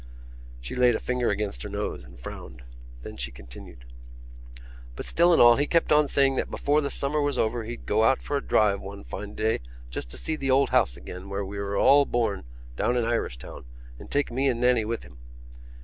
She 0.61 0.73
laid 0.75 0.95
a 0.95 0.99
finger 0.99 1.29
against 1.29 1.61
her 1.61 1.69
nose 1.69 2.03
and 2.03 2.19
frowned: 2.19 2.63
then 3.03 3.17
she 3.17 3.29
continued: 3.31 3.85
"But 4.95 5.05
still 5.05 5.31
and 5.31 5.39
all 5.39 5.57
he 5.57 5.67
kept 5.67 5.91
on 5.91 6.07
saying 6.07 6.37
that 6.37 6.49
before 6.49 6.81
the 6.81 6.89
summer 6.89 7.21
was 7.21 7.37
over 7.37 7.65
he'd 7.65 7.85
go 7.85 8.03
out 8.03 8.19
for 8.19 8.35
a 8.35 8.41
drive 8.41 8.81
one 8.81 9.03
fine 9.03 9.35
day 9.35 9.59
just 9.91 10.09
to 10.09 10.17
see 10.17 10.35
the 10.35 10.49
old 10.49 10.71
house 10.71 10.97
again 10.97 11.29
where 11.29 11.45
we 11.45 11.59
were 11.59 11.77
all 11.77 12.05
born 12.05 12.45
down 12.75 12.97
in 12.97 13.03
Irishtown 13.05 13.65
and 13.99 14.09
take 14.09 14.31
me 14.31 14.47
and 14.47 14.59
Nannie 14.59 14.85
with 14.85 15.03
him. 15.03 15.19